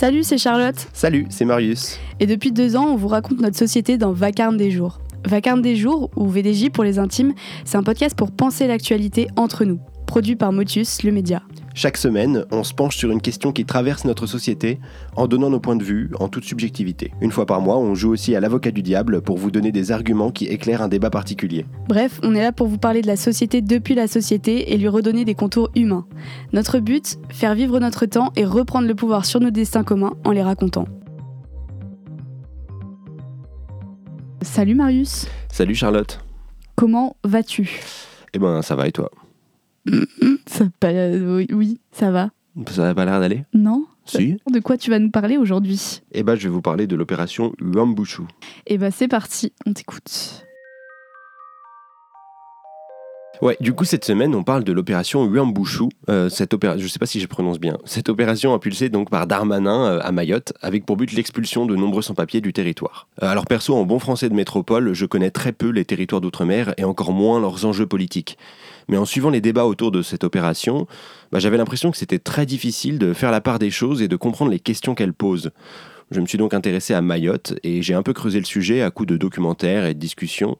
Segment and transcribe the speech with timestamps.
[0.00, 0.76] Salut, c'est Charlotte.
[0.92, 1.98] Salut, c'est Marius.
[2.20, 5.00] Et depuis deux ans, on vous raconte notre société dans Vacarme des jours.
[5.26, 7.34] Vacarme des jours, ou VDJ pour les intimes,
[7.64, 11.42] c'est un podcast pour penser l'actualité entre nous, produit par Motus, le média.
[11.78, 14.80] Chaque semaine, on se penche sur une question qui traverse notre société
[15.14, 17.12] en donnant nos points de vue en toute subjectivité.
[17.20, 19.92] Une fois par mois, on joue aussi à l'avocat du diable pour vous donner des
[19.92, 21.66] arguments qui éclairent un débat particulier.
[21.88, 24.88] Bref, on est là pour vous parler de la société depuis la société et lui
[24.88, 26.04] redonner des contours humains.
[26.52, 30.32] Notre but, faire vivre notre temps et reprendre le pouvoir sur nos destins communs en
[30.32, 30.88] les racontant.
[34.42, 35.28] Salut Marius.
[35.52, 36.18] Salut Charlotte.
[36.74, 37.70] Comment vas-tu?
[38.34, 39.12] Eh ben, ça va et toi?
[40.46, 40.64] ça
[41.50, 42.30] oui, ça va.
[42.70, 44.36] Ça n'a pas l'air d'aller Non Si.
[44.50, 46.00] De quoi tu vas nous parler aujourd'hui?
[46.12, 48.22] Eh ben, je vais vous parler de l'opération Uambushu.
[48.66, 50.44] Eh ben, c'est parti, on t'écoute.
[53.40, 55.84] Ouais, du coup, cette semaine, on parle de l'opération Uambushu.
[56.08, 57.78] Euh, cette opération, je sais pas si je prononce bien.
[57.84, 62.02] Cette opération impulsée donc par Darmanin euh, à Mayotte, avec pour but l'expulsion de nombreux
[62.02, 63.06] sans-papiers du territoire.
[63.22, 66.74] Euh, alors perso, en bon français de métropole, je connais très peu les territoires d'outre-mer
[66.78, 68.38] et encore moins leurs enjeux politiques.
[68.88, 70.86] Mais en suivant les débats autour de cette opération,
[71.30, 74.16] bah, j'avais l'impression que c'était très difficile de faire la part des choses et de
[74.16, 75.50] comprendre les questions qu'elle pose.
[76.10, 78.90] Je me suis donc intéressé à Mayotte et j'ai un peu creusé le sujet à
[78.90, 80.56] coups de documentaires et de discussions.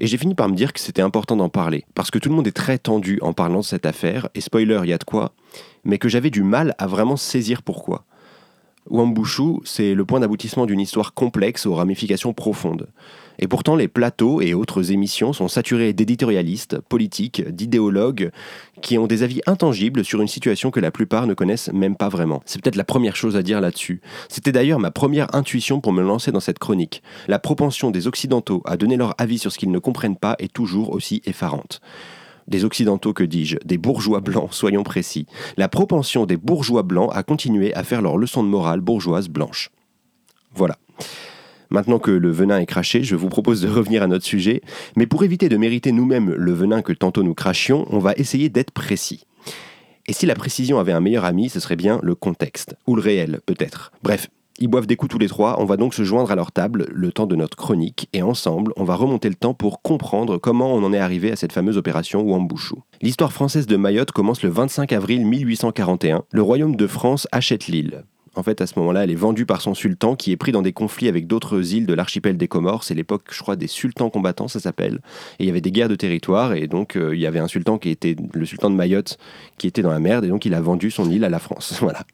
[0.00, 1.84] Et j'ai fini par me dire que c'était important d'en parler.
[1.94, 4.80] Parce que tout le monde est très tendu en parlant de cette affaire, et spoiler,
[4.82, 5.34] il y a de quoi,
[5.84, 8.07] mais que j'avais du mal à vraiment saisir pourquoi.
[8.90, 12.88] Wambushu, c'est le point d'aboutissement d'une histoire complexe aux ramifications profondes.
[13.38, 18.30] Et pourtant, les plateaux et autres émissions sont saturés d'éditorialistes, politiques, d'idéologues
[18.82, 22.08] qui ont des avis intangibles sur une situation que la plupart ne connaissent même pas
[22.08, 22.42] vraiment.
[22.46, 24.00] C'est peut-être la première chose à dire là-dessus.
[24.28, 27.02] C'était d'ailleurs ma première intuition pour me lancer dans cette chronique.
[27.28, 30.52] La propension des Occidentaux à donner leur avis sur ce qu'ils ne comprennent pas est
[30.52, 31.80] toujours aussi effarante
[32.48, 37.22] des Occidentaux, que dis-je, des bourgeois blancs, soyons précis, la propension des bourgeois blancs à
[37.22, 39.70] continuer à faire leur leçon de morale bourgeoise blanche.
[40.54, 40.76] Voilà.
[41.70, 44.62] Maintenant que le venin est craché, je vous propose de revenir à notre sujet,
[44.96, 48.48] mais pour éviter de mériter nous-mêmes le venin que tantôt nous crachions, on va essayer
[48.48, 49.26] d'être précis.
[50.06, 53.02] Et si la précision avait un meilleur ami, ce serait bien le contexte, ou le
[53.02, 53.92] réel peut-être.
[54.02, 54.28] Bref,
[54.58, 56.86] ils boivent des coups tous les trois, on va donc se joindre à leur table
[56.92, 60.74] le temps de notre chronique, et ensemble, on va remonter le temps pour comprendre comment
[60.74, 62.76] on en est arrivé à cette fameuse opération Wambushu.
[63.00, 66.24] L'histoire française de Mayotte commence le 25 avril 1841.
[66.30, 68.04] Le royaume de France achète l'île.
[68.38, 70.62] En fait, à ce moment-là, elle est vendue par son sultan qui est pris dans
[70.62, 72.84] des conflits avec d'autres îles de l'archipel des Comores.
[72.84, 75.00] C'est l'époque, je crois, des sultans combattants, ça s'appelle.
[75.40, 77.48] Et il y avait des guerres de territoire et donc euh, il y avait un
[77.48, 79.18] sultan qui était le sultan de Mayotte
[79.56, 81.74] qui était dans la merde et donc il a vendu son île à la France.
[81.80, 82.04] voilà.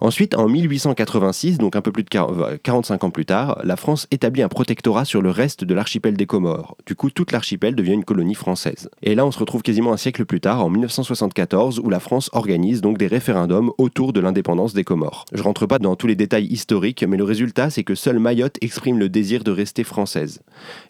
[0.00, 4.42] Ensuite, en 1886, donc un peu plus de 45 ans plus tard, la France établit
[4.42, 6.76] un protectorat sur le reste de l'archipel des Comores.
[6.86, 8.88] Du coup, toute l'archipel devient une colonie française.
[9.02, 12.30] Et là, on se retrouve quasiment un siècle plus tard, en 1974, où la France
[12.32, 15.24] organise donc des référendums autour de l'indépendance des Comores.
[15.32, 18.58] Je rentre pas dans tous les détails historiques, mais le résultat, c'est que seule Mayotte
[18.60, 20.42] exprime le désir de rester française.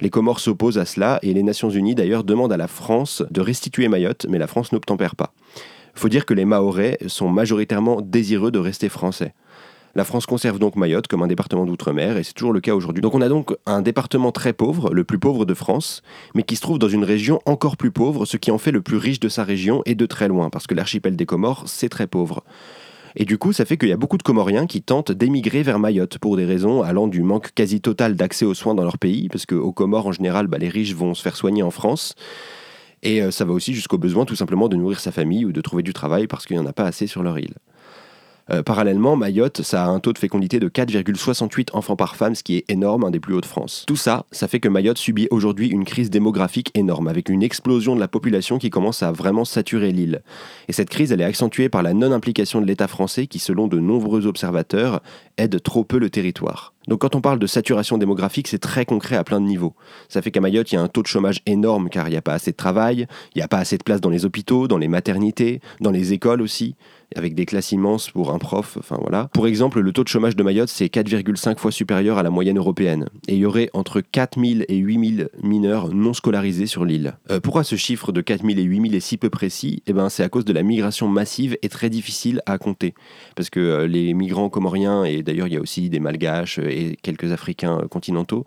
[0.03, 3.41] Les Comores s'opposent à cela, et les Nations Unies d'ailleurs demandent à la France de
[3.41, 5.33] restituer Mayotte, mais la France n'obtempère pas.
[5.99, 9.35] Faut dire que les Mahorais sont majoritairement désireux de rester français.
[9.97, 13.03] La France conserve donc Mayotte comme un département d'outre-mer et c'est toujours le cas aujourd'hui.
[13.03, 16.03] Donc on a donc un département très pauvre, le plus pauvre de France,
[16.37, 18.81] mais qui se trouve dans une région encore plus pauvre, ce qui en fait le
[18.81, 21.89] plus riche de sa région et de très loin, parce que l'archipel des Comores, c'est
[21.89, 22.45] très pauvre.
[23.17, 25.81] Et du coup, ça fait qu'il y a beaucoup de Comoriens qui tentent d'émigrer vers
[25.81, 29.29] Mayotte pour des raisons allant du manque quasi total d'accès aux soins dans leur pays,
[29.29, 32.15] parce qu'aux Comores, en général, bah, les riches vont se faire soigner en France.
[33.03, 35.61] Et euh, ça va aussi jusqu'au besoin tout simplement de nourrir sa famille ou de
[35.61, 37.55] trouver du travail parce qu'il n'y en a pas assez sur leur île.
[38.51, 42.43] Euh, parallèlement, Mayotte, ça a un taux de fécondité de 4,68 enfants par femme, ce
[42.43, 43.85] qui est énorme, un des plus hauts de France.
[43.87, 47.95] Tout ça, ça fait que Mayotte subit aujourd'hui une crise démographique énorme, avec une explosion
[47.95, 50.23] de la population qui commence à vraiment saturer l'île.
[50.69, 53.79] Et cette crise, elle est accentuée par la non-implication de l'État français qui, selon de
[53.79, 55.03] nombreux observateurs,
[55.37, 56.73] aide trop peu le territoire.
[56.89, 59.75] Donc quand on parle de saturation démographique, c'est très concret à plein de niveaux.
[60.09, 62.17] Ça fait qu'à Mayotte, il y a un taux de chômage énorme car il n'y
[62.17, 64.69] a pas assez de travail, il n'y a pas assez de place dans les hôpitaux,
[64.69, 66.77] dans les maternités, dans les écoles aussi
[67.17, 68.77] avec des classes immenses pour un prof.
[68.79, 69.29] Enfin voilà.
[69.33, 72.59] Pour exemple, le taux de chômage de Mayotte, c'est 4,5 fois supérieur à la moyenne
[72.59, 73.09] européenne.
[73.29, 77.15] Et il y aurait entre 4000 et 8000 mineurs non scolarisés sur l'île.
[77.31, 79.83] Euh, pourquoi ce chiffre de 4000 et 8000 est si peu précis?
[79.87, 82.95] Eh ben, c'est à cause de la migration massive et très difficile à compter.
[83.37, 86.78] Parce que euh, les migrants comoriens, et d'ailleurs il y a aussi des malgaches et
[87.03, 88.45] quelques africains continentaux,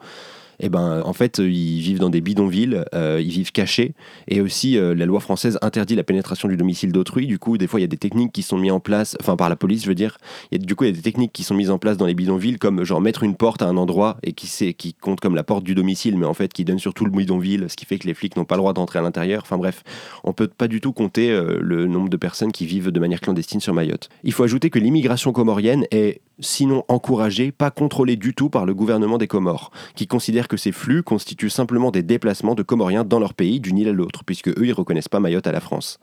[0.62, 3.94] eh ben, en fait, ils vivent dans des bidonvilles, euh, ils vivent cachés.
[4.28, 7.26] Et aussi, euh, la loi française interdit la pénétration du domicile d'autrui.
[7.26, 9.36] Du coup, des fois, il y a des techniques qui sont mises en place, enfin,
[9.36, 10.20] par la police, je veux dire.
[10.52, 12.60] Du coup, il y a des techniques qui sont mises en place dans les bidonvilles,
[12.60, 15.64] comme genre mettre une porte à un endroit et qui, qui compte comme la porte
[15.64, 18.06] du domicile, mais en fait, qui donne sur tout le bidonville, ce qui fait que
[18.06, 19.42] les flics n'ont pas le droit d'entrer à l'intérieur.
[19.44, 19.84] Enfin, bref,
[20.24, 23.20] on peut pas du tout compter euh, le nombre de personnes qui vivent de manière
[23.20, 24.10] clandestine sur Mayotte.
[24.24, 28.74] Il faut ajouter que l'immigration comorienne est sinon encouragé, pas contrôlé du tout par le
[28.74, 33.20] gouvernement des Comores, qui considère que ces flux constituent simplement des déplacements de Comoriens dans
[33.20, 36.00] leur pays d'une île à l'autre, puisque eux, ils reconnaissent pas Mayotte à la France.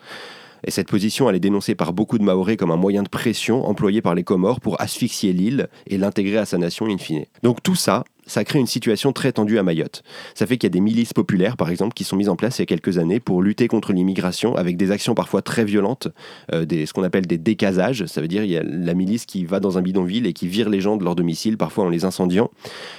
[0.65, 3.67] Et cette position, elle est dénoncée par beaucoup de Maoris comme un moyen de pression
[3.67, 7.25] employé par les Comores pour asphyxier l'île et l'intégrer à sa nation in fine.
[7.43, 10.03] Donc tout ça, ça crée une situation très tendue à Mayotte.
[10.35, 12.59] Ça fait qu'il y a des milices populaires, par exemple, qui sont mises en place
[12.59, 16.09] il y a quelques années pour lutter contre l'immigration, avec des actions parfois très violentes,
[16.53, 18.07] euh, des, ce qu'on appelle des décasages.
[18.07, 20.47] Ça veut dire il y a la milice qui va dans un bidonville et qui
[20.47, 22.51] vire les gens de leur domicile, parfois en les incendiant.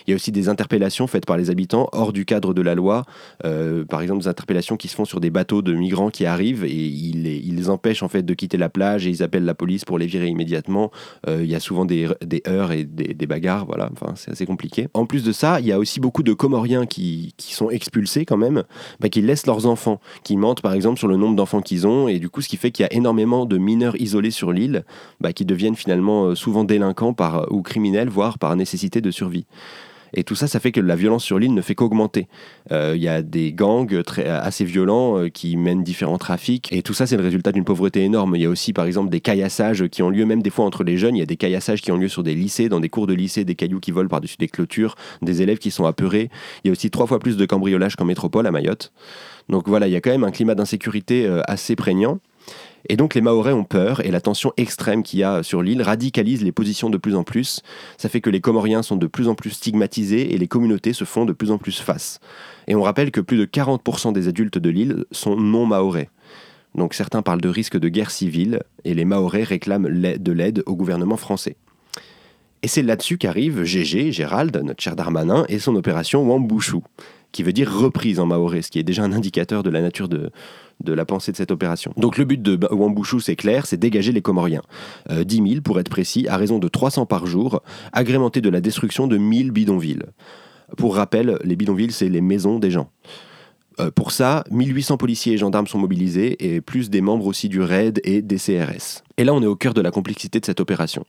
[0.06, 2.76] Il y a aussi des interpellations faites par les habitants hors du cadre de la
[2.76, 3.06] loi.
[3.46, 6.66] Euh, par exemple, des interpellations qui se font sur des bateaux de migrants qui arrivent
[6.66, 9.54] et ils les, ils empêchent en fait de quitter la plage et ils appellent la
[9.54, 10.92] police pour les virer immédiatement.
[11.28, 13.66] Euh, il y a souvent des, des heurts et des, des bagarres.
[13.66, 14.88] Voilà, enfin, c'est assez compliqué.
[14.94, 18.38] En plus de ça, il y a aussi beaucoup de Comoriens qui, sont expulsés quand
[18.38, 18.64] même,
[19.00, 22.08] bah, qui laissent leurs enfants, qui mentent par exemple sur le nombre d'enfants qu'ils ont,
[22.08, 24.86] et du coup, ce qui fait qu'il y a énormément de mineurs isolés sur l'île,
[25.20, 27.16] bah, qui deviennent finalement euh, souvent délinquants
[27.50, 29.46] ou criminels, voire par nécessité de survie.
[30.14, 32.28] Et tout ça, ça fait que la violence sur l'île ne fait qu'augmenter.
[32.72, 36.68] Euh, il y a des gangs assez violents euh, qui mènent différents trafics.
[36.72, 38.36] Et tout ça, c'est le résultat d'une pauvreté énorme.
[38.36, 40.84] Il y a aussi, par exemple, des caillassages qui ont lieu, même des fois entre
[40.84, 41.16] les jeunes.
[41.16, 43.14] Il y a des caillassages qui ont lieu sur des lycées, dans des cours de
[43.14, 46.30] lycée, des cailloux qui volent par-dessus des clôtures, des élèves qui sont apeurés.
[46.64, 48.92] Il y a aussi trois fois plus de cambriolages qu'en métropole à Mayotte.
[49.50, 52.20] Donc voilà, il y a quand même un climat d'insécurité euh, assez prégnant.
[52.88, 55.82] Et donc les Mahorais ont peur et la tension extrême qu'il y a sur l'île
[55.82, 57.62] radicalise les positions de plus en plus.
[57.98, 61.04] Ça fait que les Comoriens sont de plus en plus stigmatisés et les communautés se
[61.04, 62.20] font de plus en plus face.
[62.68, 66.10] Et on rappelle que plus de 40% des adultes de l'île sont non Mahorais.
[66.76, 70.76] Donc certains parlent de risque de guerre civile et les Mahorais réclament de l'aide au
[70.76, 71.58] gouvernement français.
[72.62, 76.84] Et c'est là-dessus qu'arrive Gégé, Gérald, notre cher Darmanin, et son opération Wambouchou,
[77.32, 80.10] qui veut dire reprise en maoré, ce qui est déjà un indicateur de la nature
[80.10, 80.32] de,
[80.86, 81.94] la pensée de cette opération.
[81.98, 84.64] Donc le but de Wambouchou, c'est clair, c'est dégager les Comoriens.
[85.10, 87.62] 10 euh, 000 pour être précis, à raison de 300 par jour,
[87.94, 90.04] agrémentés de la destruction de 1000 bidonvilles.
[90.78, 92.90] Pour rappel, les bidonvilles, c'est les maisons des gens.
[93.80, 97.62] Euh, pour ça, 1800 policiers et gendarmes sont mobilisés, et plus des membres aussi du
[97.62, 99.04] RAID et des CRS.
[99.18, 101.06] Et là, on est au cœur de la complexité de cette opération.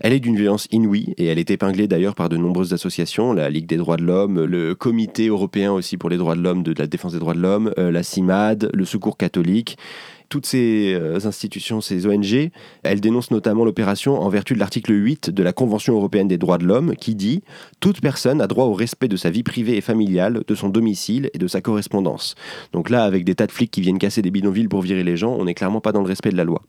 [0.00, 3.50] Elle est d'une violence inouïe, et elle est épinglée d'ailleurs par de nombreuses associations, la
[3.50, 6.74] Ligue des droits de l'homme, le Comité européen aussi pour les droits de l'homme, de
[6.76, 9.76] la défense des droits de l'homme, euh, la CIMAD, le Secours catholique,
[10.28, 12.50] toutes ces euh, institutions, ces ONG,
[12.82, 16.58] elles dénoncent notamment l'opération en vertu de l'article 8 de la Convention européenne des droits
[16.58, 17.42] de l'homme qui dit
[17.80, 21.30] Toute personne a droit au respect de sa vie privée et familiale, de son domicile
[21.34, 22.34] et de sa correspondance.
[22.72, 25.16] Donc là, avec des tas de flics qui viennent casser des bidonvilles pour virer les
[25.16, 26.62] gens, on n'est clairement pas dans le respect de la loi.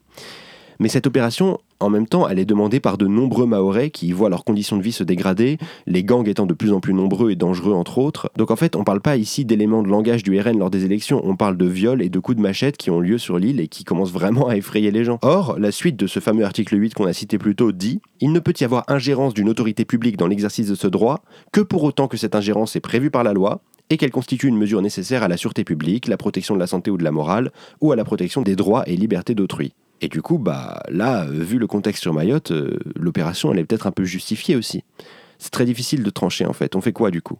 [0.81, 4.29] Mais cette opération, en même temps, elle est demandée par de nombreux Maorais qui voient
[4.29, 7.35] leurs conditions de vie se dégrader, les gangs étant de plus en plus nombreux et
[7.35, 8.31] dangereux entre autres.
[8.37, 10.85] Donc en fait, on ne parle pas ici d'éléments de langage du RN lors des
[10.85, 13.59] élections, on parle de viols et de coups de machette qui ont lieu sur l'île
[13.59, 15.19] et qui commencent vraiment à effrayer les gens.
[15.21, 18.31] Or, la suite de ce fameux article 8 qu'on a cité plus tôt dit Il
[18.31, 21.83] ne peut y avoir ingérence d'une autorité publique dans l'exercice de ce droit que pour
[21.83, 25.23] autant que cette ingérence est prévue par la loi et qu'elle constitue une mesure nécessaire
[25.23, 27.97] à la sûreté publique, la protection de la santé ou de la morale, ou à
[27.97, 29.73] la protection des droits et libertés d'autrui.
[30.01, 33.87] Et du coup, bah, là, vu le contexte sur Mayotte, euh, l'opération, elle est peut-être
[33.87, 34.83] un peu justifiée aussi.
[35.41, 36.75] C'est très difficile de trancher en fait.
[36.75, 37.37] On fait quoi du coup?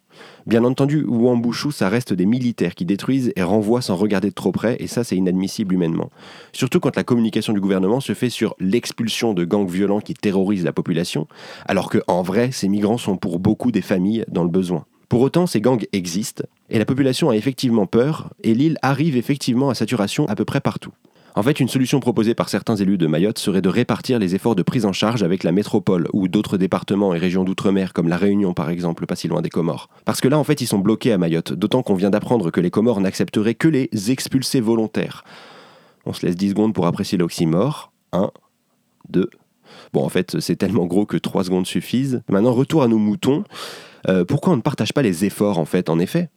[0.47, 4.53] Bien entendu, Ouambouchou, ça reste des militaires qui détruisent et renvoient sans regarder de trop
[4.53, 6.09] près, et ça c'est inadmissible humainement.
[6.53, 10.63] Surtout quand la communication du gouvernement se fait sur l'expulsion de gangs violents qui terrorisent
[10.63, 11.27] la population,
[11.65, 14.85] alors que en vrai, ces migrants sont pour beaucoup des familles dans le besoin.
[15.09, 19.69] Pour autant, ces gangs existent, et la population a effectivement peur, et l'île arrive effectivement
[19.69, 20.93] à saturation à peu près partout.
[21.35, 24.55] En fait, une solution proposée par certains élus de Mayotte serait de répartir les efforts
[24.55, 28.17] de prise en charge avec la métropole ou d'autres départements et régions d'outre-mer comme la
[28.17, 29.89] Réunion par exemple, pas si loin des Comores.
[30.05, 32.61] Parce que là en fait ils sont bloqués à Mayotte, d'autant qu'on vient d'apprendre que
[32.61, 35.23] les Comores n'accepteraient que les expulsés volontaires.
[36.05, 37.91] On se laisse 10 secondes pour apprécier l'oxymore.
[38.11, 38.31] 1,
[39.09, 39.29] 2.
[39.93, 42.23] Bon en fait c'est tellement gros que 3 secondes suffisent.
[42.29, 43.43] Maintenant retour à nos moutons.
[44.07, 46.29] Euh, pourquoi on ne partage pas les efforts en fait en effet?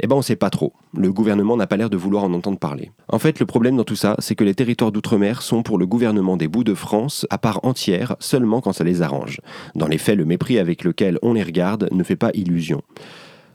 [0.00, 0.72] Eh ben on sait pas trop.
[0.96, 2.90] Le gouvernement n'a pas l'air de vouloir en entendre parler.
[3.08, 5.86] En fait, le problème dans tout ça, c'est que les territoires d'outre-mer sont pour le
[5.86, 9.40] gouvernement des bouts de France à part entière seulement quand ça les arrange.
[9.74, 12.82] Dans les faits, le mépris avec lequel on les regarde ne fait pas illusion.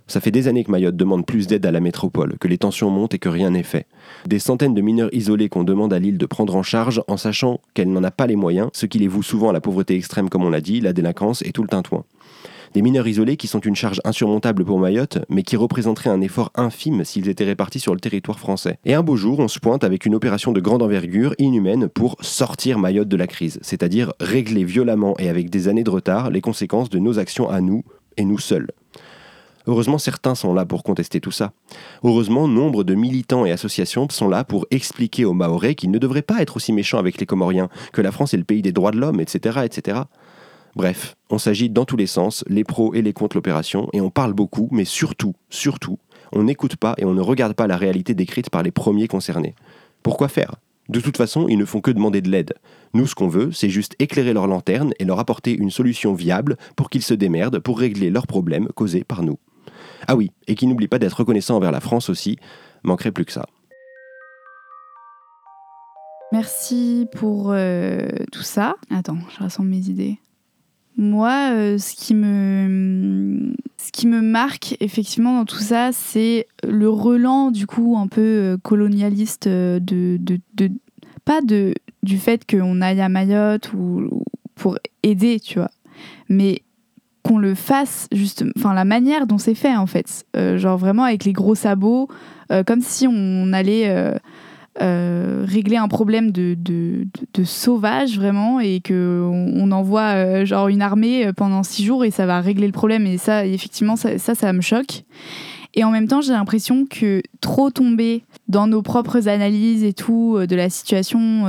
[0.10, 2.90] Ça fait des années que Mayotte demande plus d'aide à la métropole, que les tensions
[2.90, 3.86] montent et que rien n'est fait.
[4.26, 7.60] Des centaines de mineurs isolés qu'on demande à l'île de prendre en charge en sachant
[7.76, 10.30] qu'elle n'en a pas les moyens, ce qui les voue souvent à la pauvreté extrême
[10.30, 12.06] comme on l'a dit, la délinquance et tout le tintouin.
[12.74, 16.52] Des mineurs isolés qui sont une charge insurmontable pour Mayotte, mais qui représenteraient un effort
[16.54, 18.78] infime s'ils étaient répartis sur le territoire français.
[18.86, 22.16] Et un beau jour, on se pointe avec une opération de grande envergure, inhumaine, pour
[22.22, 26.42] sortir Mayotte de la crise, c'est-à-dire régler violemment et avec des années de retard les
[26.42, 27.84] conséquences de nos actions à nous
[28.18, 28.68] et nous seuls.
[29.68, 31.52] Heureusement, certains sont là pour contester tout ça.
[32.04, 36.22] Heureusement, nombre de militants et associations sont là pour expliquer aux Maorais qu'ils ne devraient
[36.22, 38.90] pas être aussi méchants avec les Comoriens, que la France est le pays des droits
[38.92, 40.02] de l'homme, etc., etc.
[40.76, 44.10] Bref, on s'agit dans tous les sens, les pros et les contre l'opération, et on
[44.10, 45.98] parle beaucoup, mais surtout, surtout,
[46.32, 49.56] on n'écoute pas et on ne regarde pas la réalité décrite par les premiers concernés.
[50.04, 50.56] Pourquoi faire?
[50.90, 52.54] De toute façon, ils ne font que demander de l'aide.
[52.94, 56.58] Nous, ce qu'on veut, c'est juste éclairer leur lanterne et leur apporter une solution viable
[56.76, 59.38] pour qu'ils se démerdent pour régler leurs problèmes causés par nous.
[60.08, 62.38] Ah oui, et qu'ils n'oublient pas d'être reconnaissants envers la France aussi,
[62.84, 63.46] manquerait plus que ça.
[66.32, 68.76] Merci pour euh, tout ça.
[68.90, 70.20] Attends, je rassemble mes idées.
[71.00, 76.90] Moi, euh, ce, qui me, ce qui me marque effectivement dans tout ça, c'est le
[76.90, 79.80] relan du coup un peu euh, colonialiste de,
[80.20, 80.70] de, de,
[81.24, 84.10] pas de du fait qu'on aille à Mayotte ou,
[84.56, 85.72] pour aider, tu vois,
[86.28, 86.64] mais
[87.24, 90.26] qu'on le fasse juste, enfin la manière dont c'est fait en fait,
[90.58, 92.10] genre vraiment avec les gros sabots,
[92.66, 94.14] comme si on allait
[94.82, 96.56] euh, régler un problème de,
[97.44, 102.12] sauvage vraiment et que on, envoie euh, genre une armée euh, pendant six jours et
[102.12, 103.06] ça va régler le problème.
[103.06, 105.04] Et ça effectivement ça, ça, me choque.
[105.74, 110.40] Et en même temps j'ai l'impression que trop tomber dans nos propres analyses et tout
[110.48, 111.46] de la situation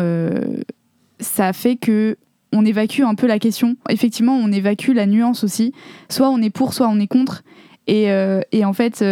[1.20, 2.16] ça fait que
[2.52, 3.76] on évacue un peu la question.
[3.90, 5.72] Effectivement on évacue la nuance aussi.
[6.08, 7.42] Soit on est pour soit on est contre.
[7.86, 8.10] Et
[8.64, 9.04] en fait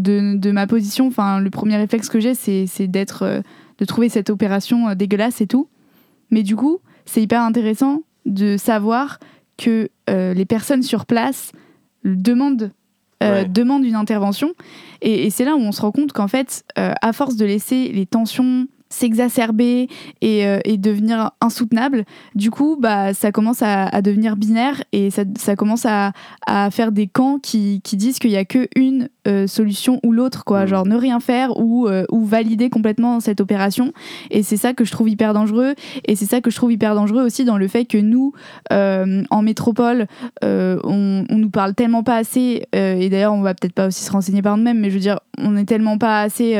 [0.00, 3.40] de, ma position, enfin, le premier réflexe que j'ai, c'est d'être, euh,
[3.78, 5.68] de trouver cette opération euh, dégueulasse et tout.
[6.30, 9.18] Mais du coup, c'est hyper intéressant de savoir
[9.56, 11.52] que euh, les personnes sur place
[12.04, 12.72] demandent,
[13.48, 14.54] demandent une intervention.
[15.02, 17.92] Et, et c'est là où on se rend compte qu'en fait, à force de laisser
[17.92, 19.88] les tensions s'exacerber
[20.20, 22.04] et, euh, et, devenir insoutenable,
[22.34, 26.12] du coup, bah, ça commence à, devenir binaire et ça, ça commence à,
[26.46, 30.44] à, faire des camps qui, qui disent qu'il n'y a qu'une euh, solution ou l'autre,
[30.44, 30.64] quoi.
[30.64, 30.68] Mmh.
[30.68, 33.92] Genre ne rien faire ou, euh, ou valider complètement cette opération.
[34.30, 35.74] Et c'est ça que je trouve hyper dangereux.
[36.06, 38.32] Et c'est ça que je trouve hyper dangereux aussi dans le fait que nous,
[38.70, 40.06] en métropole,
[40.42, 42.64] on, on, nous parle tellement pas assez.
[42.72, 45.20] et d'ailleurs, on va peut-être pas aussi se renseigner par nous-mêmes, mais je veux dire,
[45.38, 46.56] on est tellement pas assez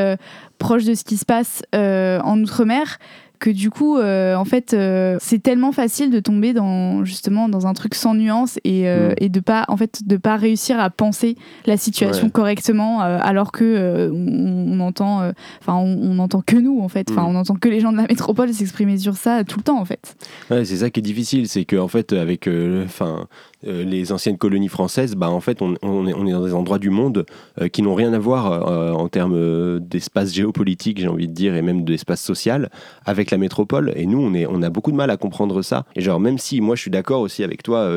[0.61, 2.99] proche de ce qui se passe euh, en Outre-mer
[3.40, 7.67] que du coup, euh, en fait, euh, c'est tellement facile de tomber dans justement dans
[7.67, 9.14] un truc sans nuance et, mm.
[9.17, 14.11] et de pas, en fait, de pas réussir à penser la situation correctement, alors que
[14.12, 17.26] on, entend, enfin, on, entend que nous, en fait, enfin, mm.
[17.26, 19.85] on entend que les gens de la métropole s'exprimer sur ça tout le temps, en
[19.85, 20.16] fait.
[20.50, 22.49] Ouais, c'est ça qui est difficile, c'est que en fait, avec,
[22.85, 23.26] enfin
[23.66, 25.75] euh, les anciennes colonies françaises, bah, en fait, on,
[26.06, 27.26] est, dans des endroits du monde
[27.61, 31.54] euh, qui n'ont rien à voir euh, en termes d'espace géopolitique, j'ai envie de dire,
[31.54, 32.70] et même d'espace social,
[33.04, 33.92] avec la métropole.
[33.97, 35.85] Et nous, on, est, on a beaucoup de mal à comprendre ça.
[35.94, 37.90] Et genre, même si moi, je suis d'accord aussi avec toi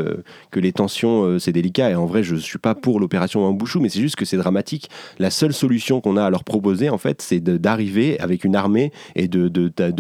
[0.51, 3.53] que les tensions, c'est délicat, et en vrai, je ne suis pas pour l'opération en
[3.53, 4.89] bouchou, mais c'est juste que c'est dramatique.
[5.17, 8.91] La seule solution qu'on a à leur proposer, en fait, c'est d'arriver avec une armée
[9.15, 9.47] et de,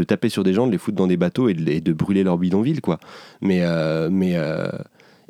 [0.03, 2.81] taper sur des gens, de les foutre dans des bateaux et de, brûler leur bidonville,
[2.81, 2.99] quoi.
[3.41, 3.63] Mais,
[4.09, 4.37] mais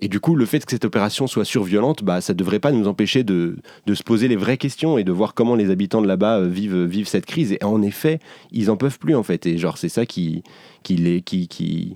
[0.04, 2.74] et du coup, le fait que cette opération soit surviolente, bah, ça ne devrait pas
[2.74, 3.56] nous empêcher de,
[3.88, 7.08] se poser les vraies questions et de voir comment les habitants de là-bas euh, vivent,
[7.08, 7.54] cette crise.
[7.54, 8.20] Et en effet,
[8.52, 9.46] ils en peuvent plus, en fait.
[9.46, 10.44] Et genre, c'est ça qui,
[10.84, 11.96] qui, qui,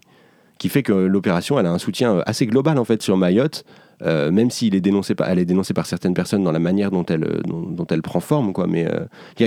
[0.58, 3.66] qui, fait que l'opération, a un soutien assez global, en fait, sur Mayotte.
[4.04, 6.92] Euh, même s'il est dénoncé par, elle est dénoncée par certaines personnes dans la manière
[6.92, 8.68] dont elle, euh, dont, elle prend forme, quoi.
[8.68, 8.88] Mais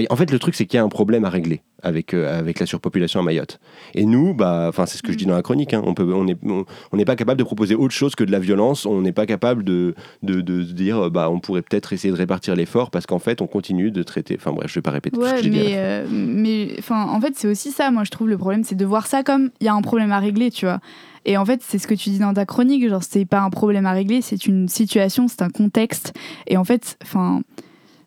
[0.09, 2.61] en fait, le truc, c'est qu'il y a un problème à régler avec, euh, avec
[2.61, 3.61] la surpopulation à Mayotte.
[3.95, 6.25] Et nous, bah, c'est ce que je dis dans la chronique, hein, on peut, on
[6.25, 9.13] n'est on, n'est pas capable de proposer autre chose que de la violence, on n'est
[9.13, 13.07] pas capable de, de, de, dire, bah, on pourrait peut-être essayer de répartir l'effort parce
[13.07, 14.37] qu'en fait, on continue de traiter.
[14.39, 15.73] Enfin bref, je vais pas répéter tout ce que dit.
[15.75, 19.07] Euh, mais en fait, c'est aussi ça, moi, je trouve le problème, c'est de voir
[19.07, 20.81] ça comme il y a un problème à régler, tu vois.
[21.27, 23.51] Et en fait, c'est ce que tu dis dans ta chronique, genre, c'est pas un
[23.51, 26.15] problème à régler, c'est une situation, c'est un contexte.
[26.47, 27.43] Et en fait, enfin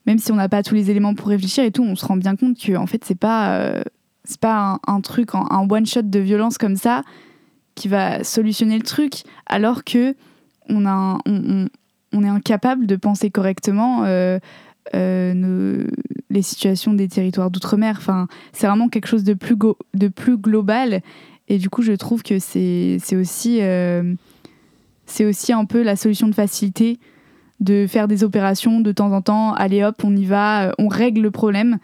[0.06, 2.18] même si on n'a pas tous les éléments pour réfléchir et tout, on se rend
[2.18, 3.84] bien compte que en fait c'est pas euh,
[4.24, 7.04] c'est pas un, truc un, one shot de violence comme ça
[7.76, 10.16] qui va solutionner le truc, alors que
[10.70, 14.40] on a on, est incapable de penser correctement euh,
[14.94, 15.88] euh,
[16.30, 17.96] les situations des territoires d'outre-mer.
[17.98, 19.58] Enfin, c'est vraiment quelque chose de plus
[19.94, 21.02] de plus global
[21.50, 23.62] et du coup je trouve que c'est aussi
[25.06, 27.00] c'est aussi un peu la solution de facilité
[27.64, 29.54] de faire des opérations de temps en temps.
[29.54, 31.80] Allez hop, on y va, euh, on règle le problème.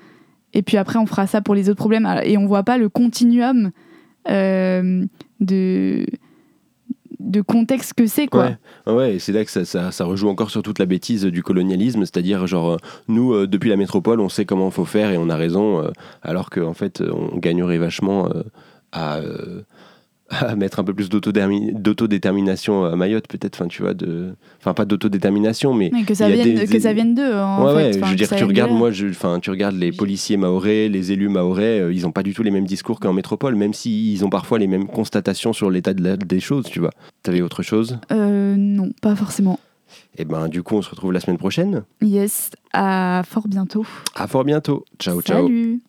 [0.53, 2.07] Et puis après, on fera ça pour les autres problèmes.
[2.23, 3.71] Et on voit pas le continuum
[4.29, 5.05] euh,
[5.39, 6.05] de
[7.19, 8.51] de contexte que c'est quoi.
[8.87, 12.47] Ouais, c'est là que ça, ça, rejoue encore sur toute la bêtise du colonialisme, c'est-à-dire
[12.47, 12.77] genre euh,
[13.09, 16.73] nous depuis la métropole on sait comment faut faire et on a raison, alors qu'en
[16.73, 18.29] fait on gagnerait vachement
[18.93, 19.19] à
[20.41, 23.55] à mettre un peu plus d'autodétermi- d'autodétermination à Mayotte, peut-être.
[23.55, 24.35] Enfin, tu vois, de...
[24.59, 27.33] enfin pas d'autodétermination, mais Mais que ça vienne, des- que ça vienne d'eux.
[27.33, 27.75] En ouais, fait.
[27.75, 30.87] ouais, Enfin, je veux dire, tu regardes, moi, je, enfin, tu regardes les policiers maorais,
[30.89, 33.73] les élus maorais, euh, ils n'ont pas du tout les mêmes discours qu'en métropole, même
[33.73, 36.91] s'ils ont parfois les mêmes constatations sur l'état de la- des choses, tu vois.
[37.23, 37.97] T'avais autre chose?
[38.11, 39.59] Euh, non, pas forcément.
[40.17, 41.83] Et ben, du coup, on se retrouve la semaine prochaine.
[42.01, 43.85] Yes, à fort bientôt.
[44.15, 44.85] À fort bientôt.
[44.99, 45.47] Ciao, ciao.
[45.47, 45.79] Salut